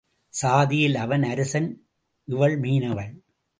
[0.33, 1.69] சாதியில் அவன் அரசன்
[2.25, 3.11] இவள் மீனவள்.